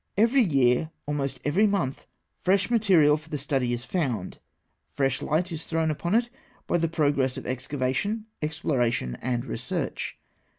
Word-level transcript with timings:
Every 0.17 0.41
year, 0.41 0.89
almost 1.05 1.39
every 1.45 1.67
month, 1.67 2.07
fresh 2.39 2.71
material 2.71 3.17
for 3.17 3.29
the 3.29 3.37
study 3.37 3.71
is 3.71 3.85
found, 3.85 4.39
fresh 4.91 5.21
light 5.21 5.51
is 5.51 5.67
thrown 5.67 5.91
upon 5.91 6.15
it 6.15 6.31
by 6.65 6.79
the 6.79 6.87
progress 6.89 7.37
of 7.37 7.45
excavation, 7.45 8.25
exploration, 8.41 9.15
and 9.21 9.45
research. 9.45 10.17